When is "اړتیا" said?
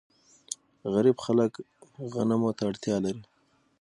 2.69-2.95